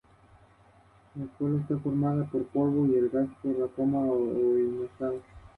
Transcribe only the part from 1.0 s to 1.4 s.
La